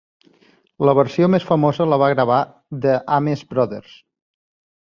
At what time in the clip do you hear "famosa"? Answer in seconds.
1.51-1.87